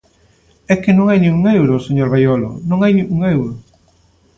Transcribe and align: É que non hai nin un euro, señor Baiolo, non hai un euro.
É 0.73 0.75
que 0.83 0.91
non 0.97 1.05
hai 1.07 1.19
nin 1.21 1.33
un 1.39 1.43
euro, 1.59 1.83
señor 1.87 2.07
Baiolo, 2.13 2.49
non 2.69 2.79
hai 2.83 2.93
un 3.15 3.19
euro. 3.33 3.49